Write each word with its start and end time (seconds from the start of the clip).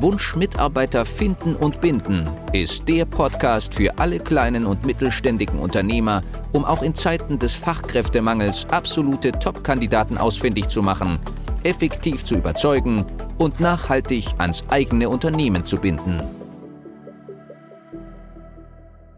Wunsch 0.00 0.36
Mitarbeiter 0.36 1.04
finden 1.04 1.56
und 1.56 1.80
binden 1.80 2.28
ist 2.52 2.88
der 2.88 3.04
Podcast 3.04 3.74
für 3.74 3.98
alle 3.98 4.20
kleinen 4.20 4.64
und 4.64 4.86
mittelständigen 4.86 5.58
Unternehmer, 5.58 6.22
um 6.52 6.64
auch 6.64 6.82
in 6.82 6.94
Zeiten 6.94 7.38
des 7.38 7.54
Fachkräftemangels 7.54 8.66
absolute 8.70 9.32
Top-Kandidaten 9.32 10.18
ausfindig 10.18 10.68
zu 10.68 10.82
machen, 10.82 11.18
effektiv 11.64 12.24
zu 12.24 12.36
überzeugen 12.36 13.04
und 13.38 13.60
nachhaltig 13.60 14.26
ans 14.38 14.62
eigene 14.70 15.08
Unternehmen 15.08 15.64
zu 15.64 15.76
binden. 15.76 16.22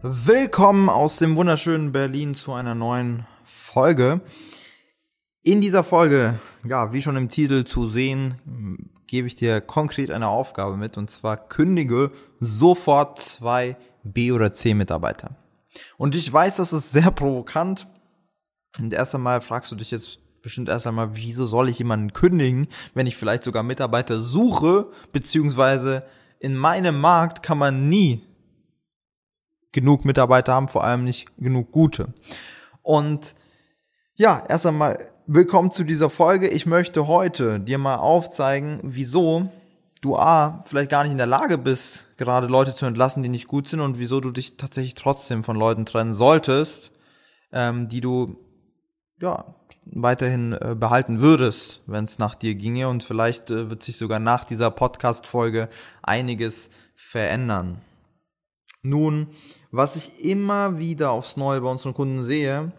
Willkommen 0.01 0.89
aus 0.89 1.17
dem 1.17 1.35
wunderschönen 1.35 1.91
Berlin 1.91 2.33
zu 2.33 2.53
einer 2.53 2.73
neuen 2.73 3.27
Folge. 3.43 4.21
In 5.43 5.61
dieser 5.61 5.83
Folge, 5.83 6.39
ja, 6.67 6.91
wie 6.93 7.01
schon 7.01 7.15
im 7.17 7.29
Titel 7.29 7.63
zu 7.63 7.87
sehen, 7.87 8.35
gebe 9.11 9.27
ich 9.27 9.35
dir 9.35 9.59
konkret 9.59 10.09
eine 10.09 10.29
Aufgabe 10.29 10.77
mit 10.77 10.97
und 10.97 11.11
zwar 11.11 11.35
kündige 11.35 12.11
sofort 12.39 13.21
zwei 13.21 13.75
B- 14.03 14.31
oder 14.31 14.53
C-Mitarbeiter. 14.53 15.35
Und 15.97 16.15
ich 16.15 16.31
weiß, 16.31 16.55
das 16.55 16.71
ist 16.71 16.91
sehr 16.91 17.11
provokant. 17.11 17.87
Und 18.79 18.93
erst 18.93 19.13
einmal 19.13 19.41
fragst 19.41 19.69
du 19.69 19.75
dich 19.75 19.91
jetzt 19.91 20.19
bestimmt 20.41 20.69
erst 20.69 20.87
einmal, 20.87 21.09
wieso 21.17 21.45
soll 21.45 21.67
ich 21.67 21.79
jemanden 21.79 22.13
kündigen, 22.13 22.69
wenn 22.93 23.05
ich 23.05 23.17
vielleicht 23.17 23.43
sogar 23.43 23.63
Mitarbeiter 23.63 24.21
suche, 24.21 24.89
beziehungsweise 25.11 26.03
in 26.39 26.55
meinem 26.55 26.97
Markt 26.97 27.43
kann 27.43 27.57
man 27.57 27.89
nie 27.89 28.23
genug 29.73 30.05
Mitarbeiter 30.05 30.53
haben, 30.53 30.69
vor 30.69 30.85
allem 30.85 31.03
nicht 31.03 31.27
genug 31.37 31.71
gute. 31.73 32.13
Und 32.81 33.35
ja, 34.15 34.41
erst 34.47 34.65
einmal 34.65 35.10
Willkommen 35.27 35.71
zu 35.71 35.83
dieser 35.83 36.09
Folge. 36.09 36.47
Ich 36.47 36.65
möchte 36.65 37.05
heute 37.05 37.59
dir 37.59 37.77
mal 37.77 37.97
aufzeigen, 37.97 38.79
wieso 38.81 39.51
du 40.01 40.17
A, 40.17 40.63
vielleicht 40.65 40.89
gar 40.89 41.03
nicht 41.03 41.11
in 41.11 41.19
der 41.19 41.27
Lage 41.27 41.59
bist, 41.59 42.07
gerade 42.17 42.47
Leute 42.47 42.73
zu 42.73 42.87
entlassen, 42.87 43.21
die 43.21 43.29
nicht 43.29 43.47
gut 43.47 43.67
sind 43.67 43.81
und 43.81 43.99
wieso 43.99 44.19
du 44.19 44.31
dich 44.31 44.57
tatsächlich 44.57 44.95
trotzdem 44.95 45.43
von 45.43 45.55
Leuten 45.55 45.85
trennen 45.85 46.13
solltest, 46.13 46.91
ähm, 47.51 47.87
die 47.87 48.01
du 48.01 48.35
ja 49.21 49.53
weiterhin 49.85 50.53
äh, 50.53 50.75
behalten 50.77 51.21
würdest, 51.21 51.81
wenn 51.85 52.05
es 52.05 52.17
nach 52.17 52.33
dir 52.33 52.55
ginge 52.55 52.89
und 52.89 53.03
vielleicht 53.03 53.51
äh, 53.51 53.69
wird 53.69 53.83
sich 53.83 53.97
sogar 53.97 54.17
nach 54.17 54.43
dieser 54.43 54.71
Podcast-Folge 54.71 55.69
einiges 56.01 56.71
verändern. 56.95 57.79
Nun, 58.81 59.27
was 59.69 59.95
ich 59.95 60.25
immer 60.25 60.79
wieder 60.79 61.11
aufs 61.11 61.37
Neue 61.37 61.61
bei 61.61 61.69
unseren 61.69 61.93
Kunden 61.93 62.23
sehe, 62.23 62.71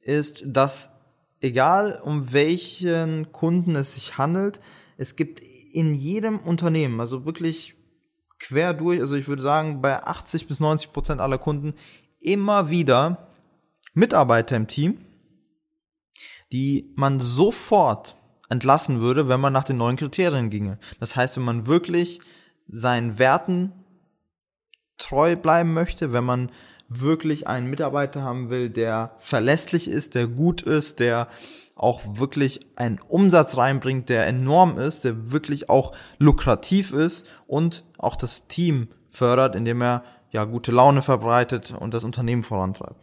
ist, 0.00 0.44
dass 0.46 0.90
egal 1.40 2.00
um 2.02 2.32
welchen 2.32 3.32
Kunden 3.32 3.76
es 3.76 3.94
sich 3.94 4.18
handelt, 4.18 4.60
es 4.96 5.16
gibt 5.16 5.40
in 5.72 5.94
jedem 5.94 6.38
Unternehmen, 6.38 7.00
also 7.00 7.24
wirklich 7.24 7.74
quer 8.38 8.74
durch, 8.74 9.00
also 9.00 9.14
ich 9.14 9.28
würde 9.28 9.42
sagen 9.42 9.80
bei 9.82 10.02
80 10.02 10.46
bis 10.46 10.60
90 10.60 10.92
Prozent 10.92 11.20
aller 11.20 11.38
Kunden 11.38 11.74
immer 12.20 12.70
wieder 12.70 13.28
Mitarbeiter 13.94 14.56
im 14.56 14.68
Team, 14.68 14.98
die 16.52 16.92
man 16.96 17.20
sofort 17.20 18.16
entlassen 18.48 19.00
würde, 19.00 19.28
wenn 19.28 19.40
man 19.40 19.52
nach 19.52 19.64
den 19.64 19.76
neuen 19.76 19.96
Kriterien 19.96 20.50
ginge. 20.50 20.78
Das 20.98 21.16
heißt, 21.16 21.36
wenn 21.36 21.44
man 21.44 21.66
wirklich 21.66 22.20
seinen 22.66 23.18
Werten 23.18 23.72
treu 24.98 25.36
bleiben 25.36 25.72
möchte, 25.72 26.12
wenn 26.12 26.24
man 26.24 26.50
wirklich 26.90 27.46
einen 27.46 27.70
Mitarbeiter 27.70 28.22
haben 28.22 28.50
will, 28.50 28.68
der 28.68 29.14
verlässlich 29.20 29.88
ist, 29.88 30.14
der 30.16 30.26
gut 30.26 30.60
ist, 30.60 30.98
der 30.98 31.28
auch 31.76 32.02
wirklich 32.18 32.66
einen 32.76 32.98
Umsatz 32.98 33.56
reinbringt, 33.56 34.08
der 34.08 34.26
enorm 34.26 34.78
ist, 34.78 35.04
der 35.04 35.30
wirklich 35.30 35.70
auch 35.70 35.94
lukrativ 36.18 36.92
ist 36.92 37.26
und 37.46 37.84
auch 37.96 38.16
das 38.16 38.48
Team 38.48 38.88
fördert, 39.08 39.54
indem 39.54 39.80
er 39.80 40.04
ja 40.30 40.44
gute 40.44 40.72
Laune 40.72 41.00
verbreitet 41.00 41.72
und 41.78 41.94
das 41.94 42.04
Unternehmen 42.04 42.42
vorantreibt. 42.42 43.00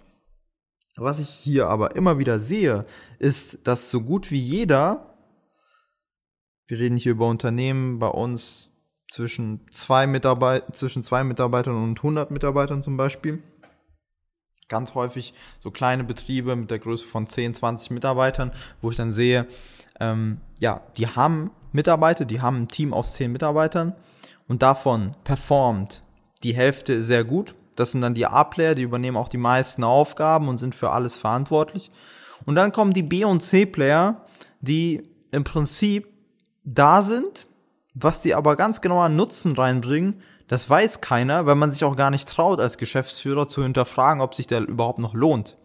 Was 0.97 1.19
ich 1.19 1.29
hier 1.29 1.67
aber 1.69 1.95
immer 1.95 2.17
wieder 2.17 2.39
sehe, 2.39 2.85
ist, 3.19 3.65
dass 3.67 3.89
so 3.89 4.01
gut 4.01 4.31
wie 4.31 4.39
jeder, 4.39 5.17
wir 6.67 6.79
reden 6.79 6.97
hier 6.97 7.13
über 7.13 7.27
Unternehmen 7.27 7.99
bei 7.99 8.07
uns 8.07 8.69
zwischen 9.11 9.65
zwei, 9.71 10.07
Mitarbeit 10.07 10.75
zwischen 10.75 11.03
zwei 11.03 11.23
Mitarbeitern 11.23 11.81
und 11.81 11.99
100 11.99 12.31
Mitarbeitern 12.31 12.83
zum 12.83 12.97
Beispiel, 12.97 13.41
ganz 14.69 14.95
häufig 14.95 15.33
so 15.59 15.71
kleine 15.71 16.03
Betriebe 16.03 16.55
mit 16.55 16.71
der 16.71 16.79
Größe 16.79 17.05
von 17.05 17.27
10, 17.27 17.53
20 17.53 17.91
Mitarbeitern, 17.91 18.51
wo 18.81 18.91
ich 18.91 18.97
dann 18.97 19.11
sehe, 19.11 19.47
ähm, 19.99 20.41
ja, 20.59 20.81
die 20.97 21.07
haben 21.07 21.51
Mitarbeiter, 21.71 22.25
die 22.25 22.41
haben 22.41 22.63
ein 22.63 22.67
Team 22.67 22.93
aus 22.93 23.13
10 23.13 23.31
Mitarbeitern 23.31 23.95
und 24.47 24.61
davon 24.61 25.15
performt 25.23 26.01
die 26.43 26.53
Hälfte 26.53 27.01
sehr 27.01 27.23
gut. 27.23 27.55
Das 27.75 27.91
sind 27.91 28.01
dann 28.01 28.13
die 28.13 28.25
A-Player, 28.25 28.75
die 28.75 28.83
übernehmen 28.83 29.17
auch 29.17 29.29
die 29.29 29.37
meisten 29.37 29.83
Aufgaben 29.83 30.47
und 30.47 30.57
sind 30.57 30.75
für 30.75 30.91
alles 30.91 31.17
verantwortlich. 31.17 31.91
Und 32.45 32.55
dann 32.55 32.71
kommen 32.71 32.93
die 32.93 33.03
B- 33.03 33.25
und 33.25 33.41
C-Player, 33.41 34.25
die 34.61 35.03
im 35.31 35.43
Prinzip 35.43 36.07
da 36.63 37.01
sind, 37.01 37.47
was 37.93 38.21
die 38.21 38.35
aber 38.35 38.55
ganz 38.55 38.81
genau 38.81 38.99
an 38.99 39.15
Nutzen 39.15 39.53
reinbringen, 39.53 40.21
das 40.47 40.69
weiß 40.69 41.01
keiner, 41.01 41.45
weil 41.45 41.55
man 41.55 41.71
sich 41.71 41.83
auch 41.83 41.95
gar 41.95 42.09
nicht 42.09 42.27
traut, 42.27 42.59
als 42.59 42.77
Geschäftsführer 42.77 43.47
zu 43.47 43.63
hinterfragen, 43.63 44.21
ob 44.21 44.33
sich 44.33 44.47
der 44.47 44.61
überhaupt 44.61 44.99
noch 44.99 45.13
lohnt. 45.13 45.57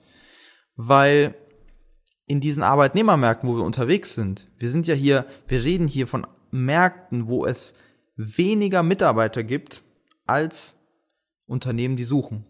Weil 0.76 1.34
in 2.26 2.40
diesen 2.40 2.62
Arbeitnehmermärkten, 2.62 3.48
wo 3.48 3.56
wir 3.56 3.64
unterwegs 3.64 4.14
sind, 4.14 4.50
wir 4.58 4.70
sind 4.70 4.86
ja 4.86 4.94
hier, 4.94 5.26
wir 5.46 5.62
reden 5.62 5.86
hier 5.86 6.06
von 6.06 6.26
Märkten, 6.50 7.28
wo 7.28 7.46
es 7.46 7.74
weniger 8.16 8.82
Mitarbeiter 8.82 9.44
gibt 9.44 9.82
als 10.26 10.76
Unternehmen, 11.46 11.96
die 11.96 12.04
suchen. 12.04 12.44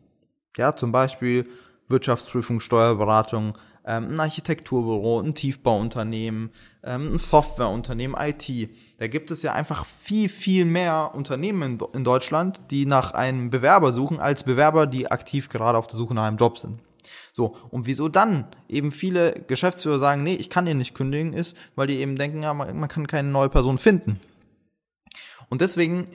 Ja, 0.56 0.74
zum 0.76 0.92
Beispiel 0.92 1.48
Wirtschaftsprüfung, 1.88 2.60
Steuerberatung, 2.60 3.56
ein 3.84 4.20
Architekturbüro, 4.20 5.20
ein 5.20 5.34
Tiefbauunternehmen, 5.34 6.50
ähm, 6.84 7.14
ein 7.14 7.18
Softwareunternehmen, 7.18 8.16
IT. 8.18 8.70
Da 8.98 9.08
gibt 9.08 9.30
es 9.30 9.42
ja 9.42 9.52
einfach 9.52 9.84
viel, 9.84 10.28
viel 10.28 10.64
mehr 10.64 11.12
Unternehmen 11.14 11.62
in, 11.62 11.86
in 11.94 12.04
Deutschland, 12.04 12.60
die 12.70 12.86
nach 12.86 13.12
einem 13.12 13.50
Bewerber 13.50 13.92
suchen, 13.92 14.20
als 14.20 14.44
Bewerber, 14.44 14.86
die 14.86 15.10
aktiv 15.10 15.48
gerade 15.48 15.78
auf 15.78 15.86
der 15.86 15.96
Suche 15.96 16.14
nach 16.14 16.24
einem 16.24 16.36
Job 16.36 16.58
sind. 16.58 16.80
So, 17.32 17.56
und 17.70 17.86
wieso 17.86 18.08
dann 18.08 18.46
eben 18.68 18.92
viele 18.92 19.32
Geschäftsführer 19.46 19.98
sagen, 19.98 20.22
nee, 20.22 20.34
ich 20.34 20.50
kann 20.50 20.66
den 20.66 20.78
nicht 20.78 20.94
kündigen, 20.94 21.32
ist, 21.32 21.56
weil 21.74 21.86
die 21.86 21.96
eben 21.96 22.16
denken, 22.16 22.42
ja, 22.42 22.54
man, 22.54 22.78
man 22.78 22.88
kann 22.88 23.06
keine 23.06 23.28
neue 23.28 23.48
Person 23.48 23.78
finden. 23.78 24.20
Und 25.48 25.60
deswegen 25.60 26.08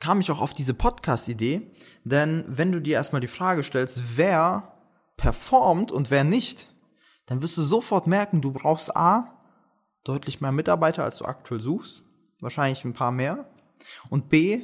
kam 0.00 0.20
ich 0.20 0.30
auch 0.30 0.40
auf 0.40 0.52
diese 0.52 0.74
Podcast-Idee, 0.74 1.62
denn 2.04 2.44
wenn 2.46 2.72
du 2.72 2.80
dir 2.80 2.94
erstmal 2.94 3.20
die 3.20 3.26
Frage 3.26 3.62
stellst, 3.62 4.16
wer 4.16 4.74
performt 5.16 5.92
und 5.92 6.10
wer 6.10 6.24
nicht, 6.24 6.68
dann 7.26 7.42
wirst 7.42 7.56
du 7.56 7.62
sofort 7.62 8.06
merken, 8.06 8.40
du 8.40 8.52
brauchst 8.52 8.96
A, 8.96 9.38
deutlich 10.04 10.40
mehr 10.40 10.52
Mitarbeiter, 10.52 11.04
als 11.04 11.18
du 11.18 11.24
aktuell 11.24 11.60
suchst, 11.60 12.02
wahrscheinlich 12.40 12.84
ein 12.84 12.92
paar 12.92 13.12
mehr, 13.12 13.46
und 14.10 14.28
B, 14.28 14.62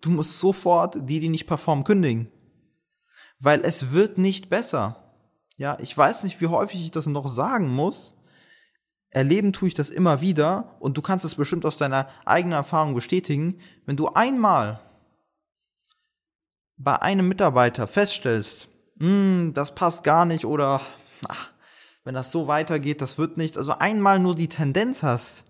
du 0.00 0.10
musst 0.10 0.38
sofort 0.38 0.96
die, 1.08 1.20
die 1.20 1.28
nicht 1.28 1.46
performen, 1.46 1.84
kündigen. 1.84 2.30
Weil 3.38 3.60
es 3.62 3.92
wird 3.92 4.18
nicht 4.18 4.48
besser. 4.48 4.96
Ja, 5.56 5.76
ich 5.80 5.96
weiß 5.96 6.24
nicht, 6.24 6.40
wie 6.40 6.46
häufig 6.46 6.80
ich 6.80 6.90
das 6.90 7.06
noch 7.06 7.26
sagen 7.26 7.68
muss. 7.68 8.14
Erleben 9.10 9.52
tue 9.52 9.68
ich 9.68 9.74
das 9.74 9.90
immer 9.90 10.20
wieder 10.20 10.76
und 10.80 10.96
du 10.96 11.02
kannst 11.02 11.24
es 11.24 11.34
bestimmt 11.34 11.66
aus 11.66 11.76
deiner 11.76 12.08
eigenen 12.24 12.54
Erfahrung 12.54 12.94
bestätigen. 12.94 13.60
Wenn 13.84 13.96
du 13.96 14.08
einmal 14.08 14.80
bei 16.78 17.00
einem 17.00 17.28
Mitarbeiter 17.28 17.86
feststellst, 17.86 18.68
hm, 18.98 19.52
das 19.54 19.74
passt 19.74 20.04
gar 20.04 20.24
nicht 20.24 20.46
oder 20.46 20.80
ach, 21.28 21.51
wenn 22.04 22.14
das 22.14 22.32
so 22.32 22.48
weitergeht, 22.48 23.00
das 23.00 23.18
wird 23.18 23.36
nichts. 23.36 23.56
Also 23.56 23.72
einmal 23.78 24.18
nur 24.18 24.34
die 24.34 24.48
Tendenz 24.48 25.02
hast, 25.02 25.44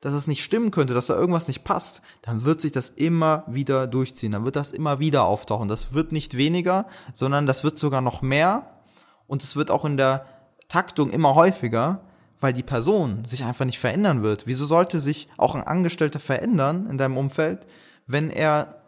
dass 0.00 0.12
es 0.12 0.26
nicht 0.26 0.44
stimmen 0.44 0.70
könnte, 0.70 0.92
dass 0.92 1.06
da 1.06 1.14
irgendwas 1.14 1.48
nicht 1.48 1.64
passt, 1.64 2.02
dann 2.20 2.44
wird 2.44 2.60
sich 2.60 2.72
das 2.72 2.90
immer 2.90 3.44
wieder 3.46 3.86
durchziehen. 3.86 4.32
Dann 4.32 4.44
wird 4.44 4.56
das 4.56 4.72
immer 4.72 4.98
wieder 4.98 5.24
auftauchen. 5.24 5.68
Das 5.68 5.94
wird 5.94 6.12
nicht 6.12 6.36
weniger, 6.36 6.86
sondern 7.14 7.46
das 7.46 7.64
wird 7.64 7.78
sogar 7.78 8.02
noch 8.02 8.20
mehr. 8.20 8.82
Und 9.26 9.42
es 9.42 9.56
wird 9.56 9.70
auch 9.70 9.86
in 9.86 9.96
der 9.96 10.26
Taktung 10.68 11.08
immer 11.10 11.34
häufiger, 11.34 12.02
weil 12.38 12.52
die 12.52 12.62
Person 12.62 13.24
sich 13.24 13.44
einfach 13.44 13.64
nicht 13.64 13.78
verändern 13.78 14.22
wird. 14.22 14.46
Wieso 14.46 14.66
sollte 14.66 15.00
sich 15.00 15.28
auch 15.38 15.54
ein 15.54 15.66
Angestellter 15.66 16.20
verändern 16.20 16.86
in 16.90 16.98
deinem 16.98 17.16
Umfeld, 17.16 17.66
wenn 18.06 18.28
er 18.28 18.82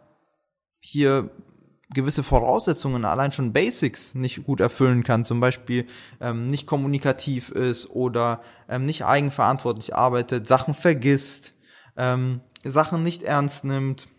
hier 0.79 1.31
gewisse 1.93 2.23
Voraussetzungen, 2.23 3.05
allein 3.05 3.31
schon 3.31 3.53
Basics 3.53 4.13
nicht 4.13 4.43
gut 4.43 4.59
erfüllen 4.59 5.03
kann, 5.03 5.25
zum 5.25 5.39
Beispiel 5.39 5.87
ähm, 6.19 6.47
nicht 6.47 6.67
kommunikativ 6.67 7.49
ist 7.49 7.89
oder 7.89 8.41
ähm, 8.67 8.85
nicht 8.85 9.05
eigenverantwortlich 9.05 9.95
arbeitet, 9.95 10.47
Sachen 10.47 10.73
vergisst, 10.73 11.53
ähm, 11.95 12.41
Sachen 12.63 13.03
nicht 13.03 13.23
ernst 13.23 13.63
nimmt 13.63 14.09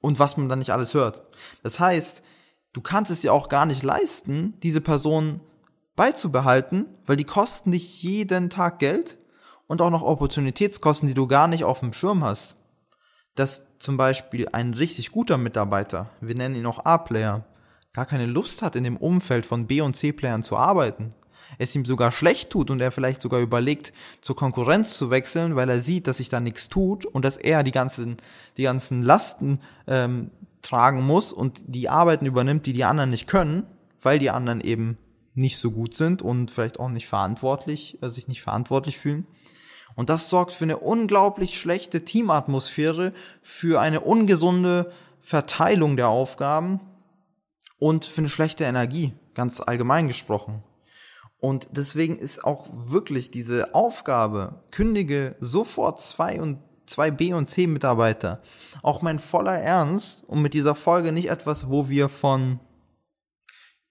und 0.00 0.18
was 0.18 0.36
man 0.36 0.48
dann 0.48 0.58
nicht 0.58 0.70
alles 0.70 0.92
hört. 0.92 1.22
Das 1.62 1.80
heißt, 1.80 2.22
du 2.72 2.80
kannst 2.82 3.10
es 3.10 3.22
dir 3.22 3.32
auch 3.32 3.48
gar 3.48 3.64
nicht 3.64 3.82
leisten, 3.82 4.54
diese 4.62 4.82
Person 4.82 5.40
beizubehalten, 5.96 6.86
weil 7.06 7.16
die 7.16 7.24
kosten 7.24 7.70
dich 7.70 8.02
jeden 8.02 8.50
Tag 8.50 8.78
Geld 8.78 9.18
und 9.66 9.80
auch 9.80 9.90
noch 9.90 10.02
Opportunitätskosten, 10.02 11.08
die 11.08 11.14
du 11.14 11.26
gar 11.26 11.48
nicht 11.48 11.64
auf 11.64 11.80
dem 11.80 11.94
Schirm 11.94 12.22
hast. 12.22 12.54
Dass 13.34 13.65
zum 13.78 13.96
Beispiel 13.96 14.48
ein 14.52 14.74
richtig 14.74 15.12
guter 15.12 15.38
Mitarbeiter, 15.38 16.10
wir 16.20 16.34
nennen 16.34 16.54
ihn 16.54 16.66
auch 16.66 16.84
A-Player, 16.84 17.44
gar 17.92 18.06
keine 18.06 18.26
Lust 18.26 18.62
hat, 18.62 18.76
in 18.76 18.84
dem 18.84 18.96
Umfeld 18.96 19.46
von 19.46 19.66
B- 19.66 19.80
und 19.80 19.96
C-Playern 19.96 20.42
zu 20.42 20.56
arbeiten. 20.56 21.14
Es 21.58 21.74
ihm 21.74 21.84
sogar 21.84 22.12
schlecht 22.12 22.50
tut 22.50 22.70
und 22.70 22.80
er 22.80 22.90
vielleicht 22.90 23.22
sogar 23.22 23.40
überlegt, 23.40 23.92
zur 24.20 24.36
Konkurrenz 24.36 24.98
zu 24.98 25.10
wechseln, 25.10 25.56
weil 25.56 25.68
er 25.68 25.80
sieht, 25.80 26.06
dass 26.06 26.18
sich 26.18 26.28
da 26.28 26.40
nichts 26.40 26.68
tut 26.68 27.06
und 27.06 27.24
dass 27.24 27.36
er 27.36 27.62
die 27.62 27.70
ganzen, 27.70 28.16
die 28.56 28.64
ganzen 28.64 29.02
Lasten 29.02 29.60
ähm, 29.86 30.30
tragen 30.62 31.02
muss 31.02 31.32
und 31.32 31.62
die 31.66 31.88
Arbeiten 31.88 32.26
übernimmt, 32.26 32.66
die 32.66 32.72
die 32.72 32.84
anderen 32.84 33.10
nicht 33.10 33.28
können, 33.28 33.64
weil 34.02 34.18
die 34.18 34.30
anderen 34.30 34.60
eben 34.60 34.98
nicht 35.34 35.58
so 35.58 35.70
gut 35.70 35.94
sind 35.96 36.22
und 36.22 36.50
vielleicht 36.50 36.80
auch 36.80 36.88
nicht 36.88 37.06
verantwortlich, 37.06 37.98
äh, 38.02 38.08
sich 38.08 38.28
nicht 38.28 38.42
verantwortlich 38.42 38.98
fühlen. 38.98 39.26
Und 39.96 40.10
das 40.10 40.28
sorgt 40.28 40.52
für 40.52 40.64
eine 40.64 40.76
unglaublich 40.76 41.58
schlechte 41.58 42.04
Teamatmosphäre, 42.04 43.12
für 43.42 43.80
eine 43.80 44.00
ungesunde 44.00 44.92
Verteilung 45.20 45.96
der 45.96 46.08
Aufgaben 46.08 46.80
und 47.78 48.04
für 48.04 48.20
eine 48.20 48.28
schlechte 48.28 48.64
Energie, 48.64 49.14
ganz 49.34 49.60
allgemein 49.60 50.06
gesprochen. 50.06 50.62
Und 51.38 51.68
deswegen 51.70 52.16
ist 52.16 52.44
auch 52.44 52.68
wirklich 52.72 53.30
diese 53.30 53.74
Aufgabe, 53.74 54.62
kündige 54.70 55.34
sofort 55.40 56.00
zwei 56.02 56.40
und 56.40 56.58
zwei 56.86 57.10
B 57.10 57.32
und 57.32 57.48
C 57.48 57.66
Mitarbeiter, 57.66 58.40
auch 58.82 59.02
mein 59.02 59.18
voller 59.18 59.58
Ernst 59.58 60.24
und 60.26 60.42
mit 60.42 60.54
dieser 60.54 60.74
Folge 60.74 61.12
nicht 61.12 61.30
etwas, 61.30 61.68
wo 61.68 61.88
wir 61.88 62.08
von 62.08 62.60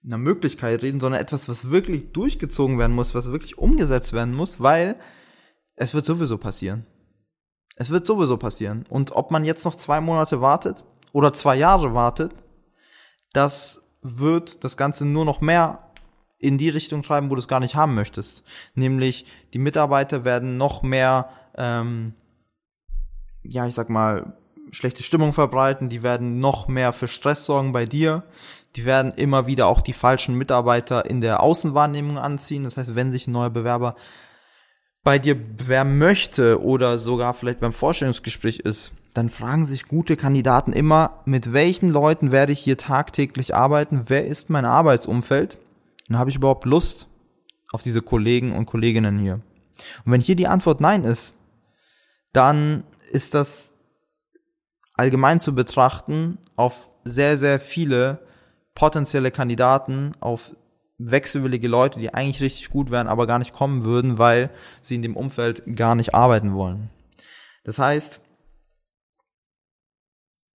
einer 0.04 0.18
Möglichkeit 0.18 0.82
reden, 0.82 1.00
sondern 1.00 1.20
etwas, 1.20 1.48
was 1.48 1.70
wirklich 1.70 2.12
durchgezogen 2.12 2.78
werden 2.78 2.94
muss, 2.94 3.14
was 3.14 3.30
wirklich 3.30 3.58
umgesetzt 3.58 4.12
werden 4.12 4.34
muss, 4.34 4.60
weil 4.60 4.96
es 5.76 5.94
wird 5.94 6.06
sowieso 6.06 6.38
passieren. 6.38 6.86
Es 7.76 7.90
wird 7.90 8.06
sowieso 8.06 8.38
passieren. 8.38 8.84
Und 8.88 9.12
ob 9.12 9.30
man 9.30 9.44
jetzt 9.44 9.64
noch 9.64 9.74
zwei 9.74 10.00
Monate 10.00 10.40
wartet 10.40 10.84
oder 11.12 11.32
zwei 11.32 11.56
Jahre 11.56 11.94
wartet, 11.94 12.32
das 13.32 13.82
wird 14.02 14.64
das 14.64 14.76
Ganze 14.76 15.04
nur 15.04 15.24
noch 15.24 15.40
mehr 15.40 15.90
in 16.38 16.58
die 16.58 16.68
Richtung 16.68 17.02
treiben, 17.02 17.30
wo 17.30 17.34
du 17.34 17.40
es 17.40 17.48
gar 17.48 17.60
nicht 17.60 17.74
haben 17.74 17.94
möchtest. 17.94 18.42
Nämlich 18.74 19.26
die 19.52 19.58
Mitarbeiter 19.58 20.24
werden 20.24 20.56
noch 20.56 20.82
mehr, 20.82 21.30
ähm, 21.56 22.14
ja, 23.42 23.66
ich 23.66 23.74
sag 23.74 23.90
mal, 23.90 24.36
schlechte 24.70 25.02
Stimmung 25.02 25.32
verbreiten, 25.32 25.88
die 25.88 26.02
werden 26.02 26.40
noch 26.40 26.68
mehr 26.68 26.92
für 26.92 27.08
Stress 27.08 27.44
sorgen 27.44 27.72
bei 27.72 27.86
dir, 27.86 28.24
die 28.74 28.84
werden 28.84 29.12
immer 29.12 29.46
wieder 29.46 29.66
auch 29.66 29.80
die 29.80 29.92
falschen 29.92 30.34
Mitarbeiter 30.34 31.06
in 31.06 31.20
der 31.20 31.42
Außenwahrnehmung 31.42 32.18
anziehen. 32.18 32.64
Das 32.64 32.76
heißt, 32.76 32.94
wenn 32.94 33.12
sich 33.12 33.26
ein 33.26 33.32
neuer 33.32 33.50
Bewerber 33.50 33.94
bei 35.06 35.20
dir 35.20 35.36
bewerben 35.36 35.98
möchte 35.98 36.60
oder 36.60 36.98
sogar 36.98 37.32
vielleicht 37.32 37.60
beim 37.60 37.72
Vorstellungsgespräch 37.72 38.58
ist, 38.58 38.90
dann 39.14 39.30
fragen 39.30 39.64
sich 39.64 39.86
gute 39.86 40.16
Kandidaten 40.16 40.72
immer, 40.72 41.22
mit 41.26 41.52
welchen 41.52 41.90
Leuten 41.90 42.32
werde 42.32 42.50
ich 42.50 42.58
hier 42.58 42.76
tagtäglich 42.76 43.54
arbeiten? 43.54 44.06
Wer 44.08 44.26
ist 44.26 44.50
mein 44.50 44.64
Arbeitsumfeld? 44.64 45.58
Und 46.08 46.18
habe 46.18 46.30
ich 46.30 46.34
überhaupt 46.34 46.64
Lust 46.64 47.06
auf 47.70 47.84
diese 47.84 48.02
Kollegen 48.02 48.50
und 48.50 48.66
Kolleginnen 48.66 49.20
hier? 49.20 49.34
Und 50.04 50.10
wenn 50.10 50.20
hier 50.20 50.34
die 50.34 50.48
Antwort 50.48 50.80
nein 50.80 51.04
ist, 51.04 51.38
dann 52.32 52.82
ist 53.12 53.34
das 53.34 53.74
allgemein 54.94 55.38
zu 55.38 55.54
betrachten 55.54 56.38
auf 56.56 56.90
sehr, 57.04 57.36
sehr 57.36 57.60
viele 57.60 58.26
potenzielle 58.74 59.30
Kandidaten, 59.30 60.14
auf 60.18 60.50
wechselwillige 60.98 61.68
Leute, 61.68 62.00
die 62.00 62.14
eigentlich 62.14 62.40
richtig 62.40 62.70
gut 62.70 62.90
wären, 62.90 63.08
aber 63.08 63.26
gar 63.26 63.38
nicht 63.38 63.52
kommen 63.52 63.84
würden, 63.84 64.18
weil 64.18 64.50
sie 64.80 64.94
in 64.94 65.02
dem 65.02 65.16
Umfeld 65.16 65.62
gar 65.76 65.94
nicht 65.94 66.14
arbeiten 66.14 66.54
wollen. 66.54 66.90
Das 67.64 67.78
heißt, 67.78 68.20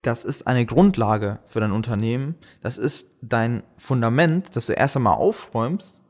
das 0.03 0.25
ist 0.25 0.47
eine 0.47 0.65
Grundlage 0.65 1.41
für 1.47 1.61
dein 1.61 1.73
Unternehmen, 1.73 2.37
das 2.63 2.79
ist 2.79 3.11
dein 3.21 3.63
Fundament, 3.77 4.57
das 4.57 4.67
du 4.67 4.73
erst 4.73 4.97
einmal 4.97 5.15
aufräumst 5.15 6.01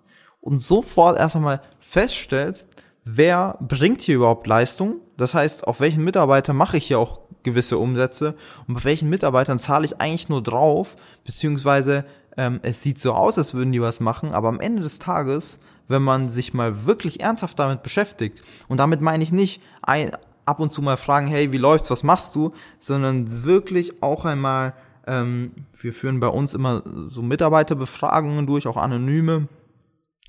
und 0.41 0.61
sofort 0.61 1.19
erst 1.19 1.37
einmal 1.37 1.61
feststellst, 1.81 2.69
wer 3.05 3.59
bringt 3.61 4.03
hier 4.03 4.17
überhaupt 4.17 4.47
Leistung, 4.47 5.01
das 5.17 5.35
heißt, 5.35 5.67
auf 5.67 5.81
welchen 5.81 6.05
Mitarbeiter 6.05 6.53
mache 6.53 6.77
ich 6.77 6.87
hier 6.87 7.01
auch 7.01 7.23
gewisse 7.43 7.79
Umsätze 7.79 8.37
und 8.69 8.75
bei 8.75 8.85
welchen 8.85 9.09
Mitarbeitern 9.09 9.59
zahle 9.59 9.87
ich 9.87 10.01
eigentlich 10.01 10.29
nur 10.29 10.43
drauf, 10.43 10.95
beziehungsweise 11.25 12.05
ähm, 12.37 12.61
es 12.63 12.83
sieht 12.83 12.99
so 12.99 13.13
aus, 13.13 13.39
als 13.39 13.55
würden 13.55 13.73
die 13.73 13.83
was 13.83 14.01
machen, 14.01 14.33
aber 14.33 14.49
am 14.49 14.61
Ende 14.61 14.83
des 14.83 14.99
Tages, 14.99 15.59
wenn 15.89 16.03
man 16.03 16.29
sich 16.29 16.55
mal 16.55 16.87
wirklich 16.87 17.21
ernsthaft 17.21 17.59
damit 17.59 17.83
beschäftigt, 17.83 18.43
und 18.69 18.79
damit 18.79 19.01
meine 19.01 19.23
ich 19.23 19.33
nicht 19.33 19.63
ein, 19.83 20.13
ab 20.45 20.61
und 20.61 20.73
zu 20.73 20.83
mal 20.83 20.97
fragen, 20.97 21.27
hey, 21.27 21.53
wie 21.53 21.59
läuft's, 21.59 21.91
was 21.91 22.03
machst 22.03 22.35
du, 22.35 22.53
sondern 22.79 23.45
wirklich 23.45 24.03
auch 24.03 24.25
einmal, 24.25 24.75
ähm, 25.07 25.53
wir 25.79 25.93
führen 25.93 26.21
bei 26.21 26.29
uns 26.29 26.55
immer 26.55 26.83
so 27.09 27.23
Mitarbeiterbefragungen 27.23 28.47
durch, 28.47 28.67
auch 28.67 28.77
anonyme, 28.77 29.49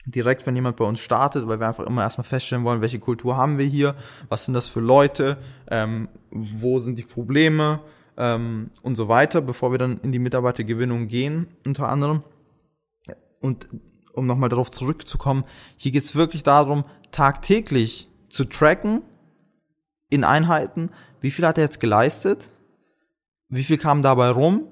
direkt, 0.05 0.45
wenn 0.45 0.55
jemand 0.55 0.77
bei 0.77 0.85
uns 0.85 0.99
startet, 0.99 1.47
weil 1.47 1.59
wir 1.59 1.67
einfach 1.67 1.85
immer 1.85 2.01
erstmal 2.01 2.25
feststellen 2.25 2.63
wollen, 2.63 2.81
welche 2.81 2.99
Kultur 2.99 3.37
haben 3.37 3.57
wir 3.57 3.65
hier, 3.65 3.95
was 4.29 4.45
sind 4.45 4.53
das 4.53 4.67
für 4.67 4.79
Leute, 4.79 5.37
ähm, 5.69 6.09
wo 6.31 6.79
sind 6.79 6.97
die 6.97 7.03
Probleme 7.03 7.81
ähm, 8.17 8.71
und 8.81 8.95
so 8.95 9.07
weiter, 9.07 9.41
bevor 9.41 9.71
wir 9.71 9.77
dann 9.77 9.99
in 10.01 10.11
die 10.11 10.19
Mitarbeitergewinnung 10.19 11.07
gehen, 11.07 11.47
unter 11.65 11.89
anderem. 11.89 12.23
Und 13.39 13.67
um 14.13 14.25
nochmal 14.25 14.49
darauf 14.49 14.71
zurückzukommen, 14.71 15.45
hier 15.75 15.91
geht 15.91 16.03
es 16.03 16.15
wirklich 16.15 16.43
darum, 16.43 16.83
tagtäglich 17.11 18.07
zu 18.29 18.45
tracken 18.45 19.01
in 20.09 20.23
Einheiten, 20.23 20.89
wie 21.21 21.31
viel 21.31 21.45
hat 21.45 21.57
er 21.57 21.63
jetzt 21.63 21.79
geleistet, 21.79 22.51
wie 23.49 23.63
viel 23.63 23.77
kam 23.77 24.01
dabei 24.01 24.29
rum, 24.29 24.67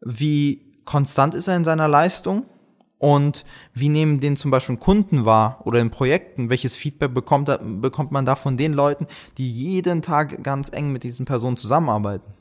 wie 0.00 0.62
konstant 0.84 1.34
ist 1.34 1.48
er 1.48 1.56
in 1.56 1.64
seiner 1.64 1.88
Leistung 1.88 2.44
und 2.98 3.44
wie 3.74 3.88
nehmen 3.88 4.20
den 4.20 4.36
zum 4.36 4.50
Beispiel 4.50 4.76
Kunden 4.76 5.24
wahr 5.24 5.60
oder 5.64 5.80
in 5.80 5.90
Projekten? 5.90 6.48
Welches 6.48 6.76
Feedback 6.76 7.12
bekommt, 7.12 7.50
bekommt 7.80 8.12
man 8.12 8.24
da 8.24 8.34
von 8.34 8.56
den 8.56 8.72
Leuten, 8.72 9.06
die 9.36 9.50
jeden 9.50 10.02
Tag 10.02 10.42
ganz 10.42 10.70
eng 10.72 10.92
mit 10.92 11.02
diesen 11.02 11.26
Personen 11.26 11.56
zusammenarbeiten? 11.56 12.35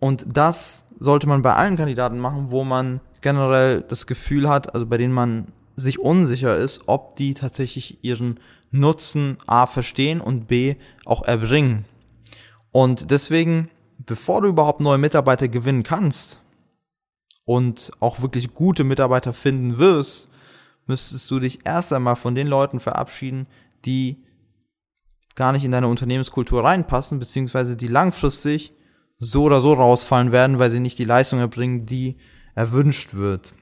Und 0.00 0.24
das 0.26 0.84
sollte 0.98 1.28
man 1.28 1.42
bei 1.42 1.54
allen 1.54 1.76
Kandidaten 1.76 2.18
machen, 2.18 2.50
wo 2.50 2.64
man 2.64 3.00
generell 3.20 3.82
das 3.82 4.06
Gefühl 4.06 4.48
hat, 4.48 4.74
also 4.74 4.86
bei 4.86 4.96
denen 4.96 5.14
man 5.14 5.52
sich 5.76 6.00
unsicher 6.00 6.56
ist, 6.56 6.82
ob 6.86 7.16
die 7.16 7.34
tatsächlich 7.34 8.02
ihren 8.02 8.40
Nutzen 8.72 9.36
A 9.46 9.66
verstehen 9.66 10.20
und 10.20 10.48
B 10.48 10.74
auch 11.04 11.22
erbringen. 11.22 11.84
Und 12.72 13.10
deswegen, 13.10 13.70
bevor 13.98 14.42
du 14.42 14.48
überhaupt 14.48 14.80
neue 14.80 14.98
Mitarbeiter 14.98 15.48
gewinnen 15.48 15.84
kannst, 15.84 16.40
und 17.50 17.90
auch 17.98 18.20
wirklich 18.20 18.54
gute 18.54 18.84
Mitarbeiter 18.84 19.32
finden 19.32 19.78
wirst, 19.78 20.28
müsstest 20.86 21.28
du 21.32 21.40
dich 21.40 21.66
erst 21.66 21.92
einmal 21.92 22.14
von 22.14 22.36
den 22.36 22.46
Leuten 22.46 22.78
verabschieden, 22.78 23.48
die 23.84 24.18
gar 25.34 25.50
nicht 25.50 25.64
in 25.64 25.72
deine 25.72 25.88
Unternehmenskultur 25.88 26.62
reinpassen, 26.62 27.18
beziehungsweise 27.18 27.76
die 27.76 27.88
langfristig 27.88 28.72
so 29.20 29.44
oder 29.44 29.60
so 29.60 29.74
rausfallen 29.74 30.32
werden, 30.32 30.58
weil 30.58 30.72
sie 30.72 30.80
nicht 30.80 30.98
die 30.98 31.04
Leistung 31.04 31.38
erbringen, 31.38 31.86
die 31.86 32.16
erwünscht 32.56 33.14
wird. 33.14 33.52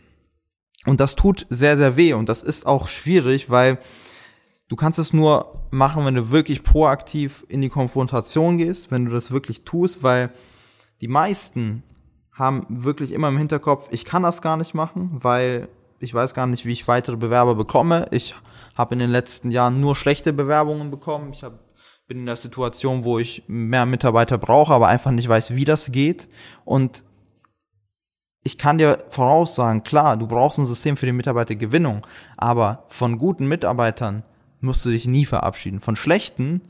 Und 0.86 1.00
das 1.00 1.16
tut 1.16 1.46
sehr, 1.50 1.76
sehr 1.76 1.96
weh 1.96 2.14
und 2.14 2.30
das 2.30 2.42
ist 2.42 2.64
auch 2.64 2.88
schwierig, 2.88 3.50
weil 3.50 3.78
du 4.68 4.76
kannst 4.76 4.98
es 4.98 5.12
nur 5.12 5.66
machen, 5.70 6.06
wenn 6.06 6.14
du 6.14 6.30
wirklich 6.30 6.62
proaktiv 6.62 7.44
in 7.48 7.60
die 7.60 7.68
Konfrontation 7.68 8.56
gehst, 8.56 8.90
wenn 8.90 9.04
du 9.04 9.10
das 9.10 9.30
wirklich 9.30 9.64
tust, 9.64 10.02
weil 10.02 10.30
die 11.00 11.08
meisten 11.08 11.82
haben 12.32 12.64
wirklich 12.68 13.12
immer 13.12 13.28
im 13.28 13.36
Hinterkopf, 13.36 13.88
ich 13.90 14.04
kann 14.04 14.22
das 14.22 14.40
gar 14.40 14.56
nicht 14.56 14.72
machen, 14.72 15.10
weil 15.12 15.68
ich 15.98 16.14
weiß 16.14 16.34
gar 16.34 16.46
nicht, 16.46 16.64
wie 16.64 16.72
ich 16.72 16.86
weitere 16.86 17.16
Bewerber 17.16 17.56
bekomme. 17.56 18.06
Ich 18.12 18.36
habe 18.76 18.94
in 18.94 19.00
den 19.00 19.10
letzten 19.10 19.50
Jahren 19.50 19.80
nur 19.80 19.96
schlechte 19.96 20.32
Bewerbungen 20.32 20.92
bekommen. 20.92 21.32
Ich 21.32 21.42
hab, 21.42 21.58
bin 22.08 22.20
in 22.20 22.26
der 22.26 22.36
Situation, 22.36 23.04
wo 23.04 23.18
ich 23.18 23.42
mehr 23.46 23.84
Mitarbeiter 23.84 24.38
brauche, 24.38 24.72
aber 24.72 24.88
einfach 24.88 25.10
nicht 25.10 25.28
weiß, 25.28 25.54
wie 25.54 25.66
das 25.66 25.92
geht. 25.92 26.26
Und 26.64 27.04
ich 28.42 28.56
kann 28.56 28.78
dir 28.78 29.04
voraussagen, 29.10 29.82
klar, 29.82 30.16
du 30.16 30.26
brauchst 30.26 30.58
ein 30.58 30.64
System 30.64 30.96
für 30.96 31.04
die 31.04 31.12
Mitarbeitergewinnung, 31.12 32.06
aber 32.38 32.84
von 32.88 33.18
guten 33.18 33.46
Mitarbeitern 33.46 34.24
musst 34.60 34.86
du 34.86 34.90
dich 34.90 35.06
nie 35.06 35.26
verabschieden. 35.26 35.80
Von 35.80 35.96
schlechten, 35.96 36.62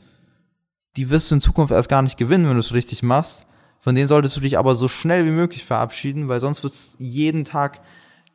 die 0.97 1.09
wirst 1.09 1.31
du 1.31 1.35
in 1.35 1.41
Zukunft 1.41 1.71
erst 1.71 1.87
gar 1.87 2.01
nicht 2.01 2.17
gewinnen, 2.17 2.45
wenn 2.45 2.55
du 2.55 2.59
es 2.59 2.73
richtig 2.73 3.01
machst, 3.01 3.47
Von 3.79 3.95
denen 3.95 4.09
solltest 4.09 4.35
du 4.35 4.41
dich 4.41 4.57
aber 4.57 4.75
so 4.75 4.89
schnell 4.89 5.25
wie 5.25 5.31
möglich 5.31 5.63
verabschieden, 5.63 6.27
weil 6.27 6.41
sonst 6.41 6.63
wird 6.63 6.73
es 6.73 6.95
jeden 6.99 7.45
Tag 7.45 7.79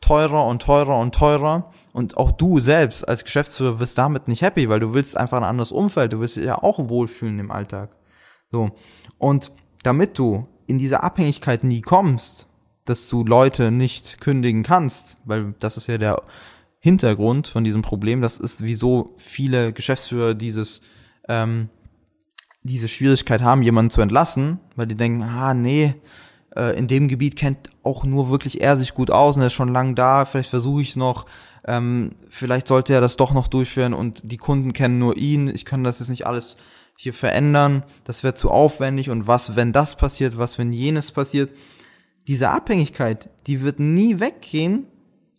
teurer 0.04 0.46
und 0.46 0.62
teurer 0.62 0.98
und 0.98 1.14
teurer. 1.14 1.70
Und 1.92 2.16
auch 2.16 2.32
du 2.32 2.60
selbst 2.60 3.06
als 3.08 3.24
Geschäftsführer 3.24 3.80
wirst 3.80 3.98
damit 3.98 4.28
nicht 4.28 4.42
happy, 4.42 4.68
weil 4.68 4.80
du 4.80 4.94
willst 4.94 5.16
einfach 5.16 5.38
ein 5.38 5.44
anderes 5.44 5.72
Umfeld. 5.72 6.12
Du 6.12 6.20
willst 6.20 6.36
dich 6.36 6.44
ja 6.44 6.62
auch 6.62 6.88
wohlfühlen 6.88 7.38
im 7.38 7.50
Alltag. 7.50 7.96
So. 8.50 8.70
Und 9.18 9.52
damit 9.82 10.18
du 10.18 10.46
in 10.66 10.78
diese 10.78 11.02
Abhängigkeit 11.02 11.64
nie 11.64 11.80
kommst, 11.80 12.46
dass 12.84 13.08
du 13.08 13.24
Leute 13.24 13.70
nicht 13.70 14.20
kündigen 14.20 14.62
kannst, 14.62 15.16
weil 15.24 15.54
das 15.58 15.76
ist 15.76 15.86
ja 15.86 15.98
der 15.98 16.22
Hintergrund 16.80 17.48
von 17.48 17.64
diesem 17.64 17.82
Problem. 17.82 18.20
Das 18.20 18.38
ist, 18.38 18.62
wieso 18.62 19.14
viele 19.16 19.72
Geschäftsführer 19.72 20.34
dieses 20.34 20.82
ähm, 21.28 21.70
diese 22.64 22.88
Schwierigkeit 22.88 23.42
haben, 23.42 23.62
jemanden 23.62 23.90
zu 23.90 24.00
entlassen, 24.00 24.58
weil 24.74 24.86
die 24.86 24.96
denken, 24.96 25.22
ah 25.22 25.54
nee, 25.54 25.94
äh, 26.56 26.76
in 26.78 26.86
dem 26.86 27.08
Gebiet 27.08 27.36
kennt 27.36 27.70
auch 27.82 28.04
nur 28.04 28.30
wirklich 28.30 28.60
er 28.60 28.76
sich 28.76 28.94
gut 28.94 29.10
aus 29.10 29.36
und 29.36 29.42
er 29.42 29.48
ist 29.48 29.54
schon 29.54 29.72
lang 29.72 29.94
da, 29.94 30.24
vielleicht 30.24 30.50
versuche 30.50 30.82
ich 30.82 30.90
es 30.90 30.96
noch, 30.96 31.26
ähm, 31.66 32.12
vielleicht 32.28 32.68
sollte 32.68 32.94
er 32.94 33.00
das 33.00 33.16
doch 33.16 33.32
noch 33.32 33.48
durchführen 33.48 33.94
und 33.94 34.30
die 34.30 34.36
Kunden 34.36 34.72
kennen 34.72 34.98
nur 34.98 35.16
ihn, 35.16 35.48
ich 35.48 35.64
kann 35.64 35.84
das 35.84 35.98
jetzt 35.98 36.08
nicht 36.08 36.26
alles 36.26 36.56
hier 36.96 37.14
verändern, 37.14 37.82
das 38.04 38.22
wäre 38.22 38.34
zu 38.34 38.50
aufwendig 38.50 39.10
und 39.10 39.26
was, 39.26 39.56
wenn 39.56 39.72
das 39.72 39.96
passiert, 39.96 40.38
was, 40.38 40.58
wenn 40.58 40.72
jenes 40.72 41.10
passiert. 41.10 41.50
Diese 42.26 42.50
Abhängigkeit, 42.50 43.28
die 43.46 43.62
wird 43.62 43.80
nie 43.80 44.20
weggehen, 44.20 44.86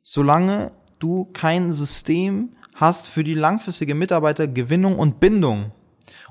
solange 0.03 0.71
du 0.99 1.25
kein 1.33 1.71
System 1.71 2.49
hast 2.75 3.07
für 3.07 3.23
die 3.23 3.33
langfristige 3.33 3.95
Mitarbeitergewinnung 3.95 4.99
und 4.99 5.19
Bindung. 5.19 5.71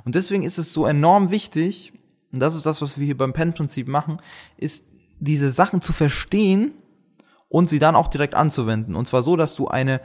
Und 0.05 0.15
deswegen 0.15 0.43
ist 0.43 0.59
es 0.59 0.73
so 0.73 0.87
enorm 0.87 1.31
wichtig, 1.31 1.93
und 2.35 2.41
das 2.41 2.57
ist 2.57 2.67
das, 2.67 2.83
was 2.83 2.99
wir 2.99 3.07
hier 3.07 3.17
beim 3.17 3.33
Pen-Prinzip 3.33 3.87
machen, 3.87 4.19
ist 4.57 4.87
diese 5.21 5.53
Sachen 5.53 5.81
zu 5.81 5.93
verstehen 5.93 6.73
und 7.49 7.71
sie 7.71 7.79
dann 7.79 7.95
auch 7.95 8.09
direkt 8.09 8.35
anzuwenden. 8.35 8.97
Und 8.97 9.07
zwar 9.07 9.23
so, 9.23 9.37
dass 9.37 9.55
du 9.55 9.69
eine, 9.69 10.01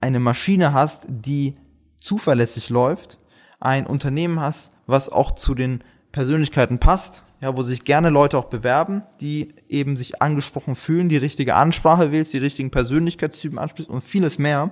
eine 0.00 0.20
Maschine 0.20 0.72
hast, 0.72 1.06
die 1.08 1.56
zuverlässig 2.00 2.70
läuft, 2.70 3.18
ein 3.58 3.84
Unternehmen 3.84 4.38
hast, 4.38 4.74
was 4.86 5.08
auch 5.08 5.32
zu 5.32 5.56
den 5.56 5.82
Persönlichkeiten 6.12 6.78
passt, 6.78 7.24
ja, 7.40 7.56
wo 7.56 7.62
sich 7.64 7.84
gerne 7.84 8.10
Leute 8.10 8.38
auch 8.38 8.44
bewerben, 8.44 9.02
die 9.20 9.54
eben 9.68 9.96
sich 9.96 10.22
angesprochen 10.22 10.76
fühlen, 10.76 11.08
die 11.08 11.16
richtige 11.16 11.56
Ansprache 11.56 12.12
wählst, 12.12 12.32
die 12.32 12.38
richtigen 12.38 12.70
Persönlichkeitstypen 12.70 13.58
ansprichst 13.58 13.90
und 13.90 14.04
vieles 14.04 14.38
mehr. 14.38 14.70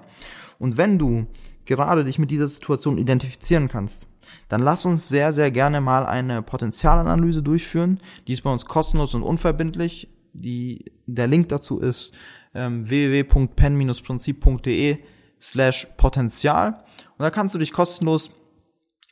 Und 0.61 0.76
wenn 0.76 0.97
du 0.97 1.26
gerade 1.65 2.05
dich 2.05 2.21
mit 2.21 2.31
dieser 2.31 2.47
Situation 2.47 2.99
identifizieren 2.99 3.67
kannst, 3.67 4.07
dann 4.49 4.62
lass 4.62 4.87
uns 4.87 5.09
sehr, 5.09 5.33
sehr 5.33 5.50
gerne 5.50 5.80
mal 5.80 6.06
eine 6.06 6.42
Potenzialanalyse 6.42 7.42
durchführen. 7.42 8.00
Die 8.26 8.33
ist 8.33 8.42
bei 8.42 8.50
uns 8.50 8.66
kostenlos 8.66 9.14
und 9.14 9.23
unverbindlich. 9.23 10.09
Die, 10.33 10.92
der 11.06 11.26
Link 11.26 11.49
dazu 11.49 11.80
ist 11.80 12.14
ähm, 12.54 12.88
www.pen-prinzip.de 12.88 14.99
slash 15.40 15.88
Potenzial. 15.97 16.85
Und 17.16 17.23
da 17.23 17.30
kannst 17.30 17.54
du 17.54 17.59
dich 17.59 17.73
kostenlos 17.73 18.30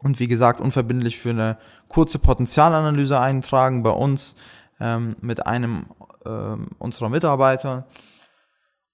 und 0.01 0.21
wie 0.21 0.29
gesagt 0.29 0.61
unverbindlich 0.61 1.19
für 1.19 1.31
eine 1.31 1.59
kurze 1.89 2.19
Potenzialanalyse 2.19 3.19
eintragen 3.19 3.83
bei 3.83 3.91
uns 3.91 4.37
ähm, 4.81 5.17
mit 5.21 5.47
einem 5.47 5.87
äh, 6.25 6.57
unserer 6.79 7.09
Mitarbeiter. 7.09 7.87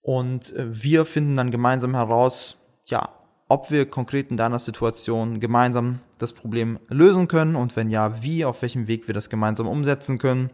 Und 0.02 0.54
äh, 0.54 0.66
wir 0.70 1.04
finden 1.04 1.34
dann 1.34 1.50
gemeinsam 1.50 1.94
heraus, 1.94 2.56
ja, 2.86 3.08
ob 3.50 3.72
wir 3.72 3.84
konkret 3.84 4.30
in 4.30 4.36
deiner 4.36 4.60
Situation 4.60 5.40
gemeinsam 5.40 5.98
das 6.18 6.32
Problem 6.32 6.78
lösen 6.88 7.26
können 7.26 7.56
und 7.56 7.74
wenn 7.74 7.90
ja, 7.90 8.22
wie, 8.22 8.44
auf 8.44 8.62
welchem 8.62 8.86
Weg 8.86 9.08
wir 9.08 9.14
das 9.14 9.28
gemeinsam 9.28 9.66
umsetzen 9.66 10.18
können. 10.18 10.50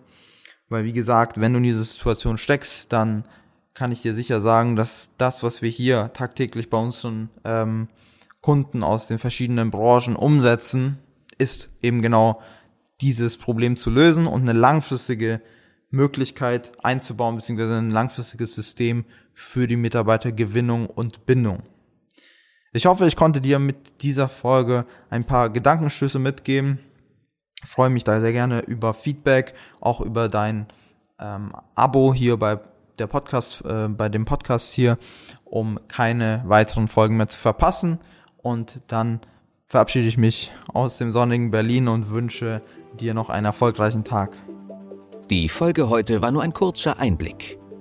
Weil 0.70 0.84
wie 0.84 0.94
gesagt, 0.94 1.38
wenn 1.38 1.52
du 1.52 1.58
in 1.58 1.64
dieser 1.64 1.84
Situation 1.84 2.38
steckst, 2.38 2.90
dann 2.94 3.26
kann 3.74 3.92
ich 3.92 4.00
dir 4.00 4.14
sicher 4.14 4.40
sagen, 4.40 4.76
dass 4.76 5.10
das, 5.18 5.42
was 5.42 5.60
wir 5.60 5.68
hier 5.68 6.10
tagtäglich 6.14 6.70
bei 6.70 6.78
unseren 6.78 7.28
ähm, 7.44 7.88
Kunden 8.40 8.82
aus 8.82 9.08
den 9.08 9.18
verschiedenen 9.18 9.70
Branchen 9.70 10.16
umsetzen, 10.16 10.98
ist 11.36 11.68
eben 11.82 12.00
genau 12.00 12.40
dieses 13.02 13.36
Problem 13.36 13.76
zu 13.76 13.90
lösen 13.90 14.26
und 14.26 14.40
eine 14.40 14.58
langfristige 14.58 15.42
Möglichkeit 15.90 16.72
einzubauen, 16.82 17.36
beziehungsweise 17.36 17.76
ein 17.76 17.90
langfristiges 17.90 18.54
System 18.54 19.04
für 19.34 19.66
die 19.66 19.76
Mitarbeitergewinnung 19.76 20.86
und 20.86 21.26
Bindung. 21.26 21.62
Ich 22.76 22.84
hoffe, 22.84 23.06
ich 23.06 23.16
konnte 23.16 23.40
dir 23.40 23.58
mit 23.58 24.02
dieser 24.02 24.28
Folge 24.28 24.84
ein 25.08 25.24
paar 25.24 25.48
Gedankenstöße 25.48 26.18
mitgeben. 26.18 26.78
Ich 27.64 27.70
freue 27.70 27.88
mich 27.88 28.04
da 28.04 28.20
sehr 28.20 28.32
gerne 28.32 28.60
über 28.60 28.92
Feedback, 28.92 29.54
auch 29.80 30.02
über 30.02 30.28
dein 30.28 30.66
ähm, 31.18 31.54
Abo 31.74 32.12
hier 32.12 32.36
bei 32.36 32.60
der 32.98 33.06
Podcast, 33.06 33.64
äh, 33.64 33.88
bei 33.88 34.10
dem 34.10 34.26
Podcast 34.26 34.74
hier, 34.74 34.98
um 35.46 35.80
keine 35.88 36.42
weiteren 36.44 36.86
Folgen 36.86 37.16
mehr 37.16 37.28
zu 37.28 37.38
verpassen. 37.38 37.98
Und 38.36 38.82
dann 38.88 39.20
verabschiede 39.66 40.06
ich 40.06 40.18
mich 40.18 40.52
aus 40.70 40.98
dem 40.98 41.12
sonnigen 41.12 41.50
Berlin 41.50 41.88
und 41.88 42.10
wünsche 42.10 42.60
dir 43.00 43.14
noch 43.14 43.30
einen 43.30 43.46
erfolgreichen 43.46 44.04
Tag. 44.04 44.36
Die 45.30 45.48
Folge 45.48 45.88
heute 45.88 46.20
war 46.20 46.30
nur 46.30 46.42
ein 46.42 46.52
kurzer 46.52 46.98
Einblick. 46.98 47.58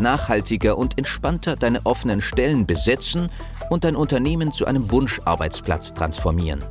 nachhaltiger 0.00 0.78
und 0.78 0.98
entspannter 0.98 1.56
deine 1.56 1.84
offenen 1.84 2.20
Stellen 2.20 2.66
besetzen 2.66 3.30
und 3.70 3.84
dein 3.84 3.96
Unternehmen 3.96 4.52
zu 4.52 4.66
einem 4.66 4.90
Wunscharbeitsplatz 4.90 5.94
transformieren. 5.94 6.64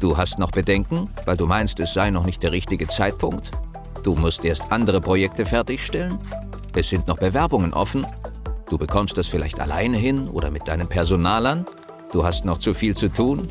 Du 0.00 0.16
hast 0.16 0.38
noch 0.38 0.50
Bedenken, 0.50 1.10
weil 1.26 1.36
du 1.36 1.46
meinst, 1.46 1.78
es 1.80 1.92
sei 1.92 2.10
noch 2.10 2.24
nicht 2.24 2.42
der 2.42 2.52
richtige 2.52 2.86
Zeitpunkt? 2.86 3.50
Du 4.02 4.14
musst 4.14 4.44
erst 4.44 4.72
andere 4.72 5.00
Projekte 5.00 5.44
fertigstellen? 5.44 6.18
Es 6.74 6.88
sind 6.88 7.06
noch 7.06 7.18
Bewerbungen 7.18 7.74
offen? 7.74 8.06
Du 8.70 8.78
bekommst 8.78 9.18
das 9.18 9.26
vielleicht 9.26 9.60
alleine 9.60 9.98
hin 9.98 10.28
oder 10.28 10.50
mit 10.50 10.68
deinen 10.68 10.88
Personalern? 10.88 11.66
Du 12.12 12.24
hast 12.24 12.44
noch 12.44 12.58
zu 12.58 12.72
viel 12.72 12.96
zu 12.96 13.08
tun? 13.08 13.46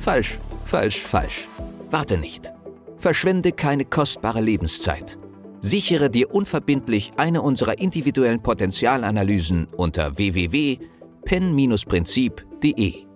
Falsch, 0.00 0.38
falsch, 0.64 1.00
falsch. 1.00 1.48
Warte 1.90 2.16
nicht. 2.16 2.52
Verschwende 2.96 3.52
keine 3.52 3.84
kostbare 3.84 4.40
Lebenszeit. 4.40 5.18
Sichere 5.64 6.10
dir 6.10 6.34
unverbindlich 6.34 7.12
eine 7.16 7.40
unserer 7.40 7.78
individuellen 7.78 8.42
Potenzialanalysen 8.42 9.66
unter 9.76 10.18
www 10.18 10.78
pen-prinzip.de 11.24 13.13